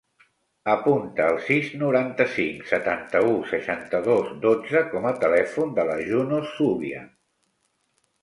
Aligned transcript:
Apunta 0.71 1.25
el 1.31 1.35
sis, 1.47 1.67
noranta-cinc, 1.81 2.63
setanta-u, 2.71 3.35
seixanta-dos, 3.51 4.31
dotze 4.47 4.83
com 4.95 5.05
a 5.09 5.13
telèfon 5.25 5.75
de 5.81 5.85
la 5.93 5.99
Juno 6.09 6.41
Zubia. 6.55 7.03